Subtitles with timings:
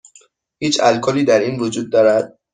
[0.61, 2.39] هیچ الکلی در این وجود دارد؟